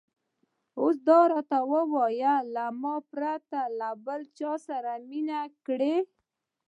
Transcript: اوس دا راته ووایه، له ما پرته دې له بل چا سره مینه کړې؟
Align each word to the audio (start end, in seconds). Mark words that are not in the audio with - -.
اوس 0.79 0.97
دا 1.09 1.19
راته 1.31 1.57
ووایه، 1.71 2.33
له 2.53 2.65
ما 2.81 2.95
پرته 3.11 3.59
دې 3.65 3.75
له 3.79 3.89
بل 4.05 4.21
چا 4.37 4.51
سره 4.67 4.91
مینه 5.09 5.39
کړې؟ 5.65 5.95